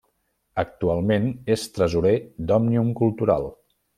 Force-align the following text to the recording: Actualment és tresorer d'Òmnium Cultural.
Actualment 0.61 1.27
és 1.57 1.67
tresorer 1.77 2.15
d'Òmnium 2.51 2.91
Cultural. 3.03 3.49